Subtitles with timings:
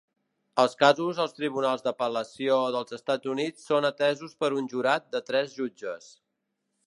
[0.61, 5.53] Els casos als tribunals d'apel·lació dels Estats Units són atesos per un jurat de tres
[5.61, 6.09] jutges.